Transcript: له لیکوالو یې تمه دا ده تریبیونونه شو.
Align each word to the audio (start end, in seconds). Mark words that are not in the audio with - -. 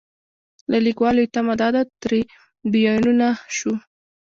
له 0.71 0.77
لیکوالو 0.87 1.19
یې 1.23 1.31
تمه 1.35 1.53
دا 1.61 1.67
ده 1.75 1.81
تریبیونونه 2.01 3.27
شو. 3.57 3.73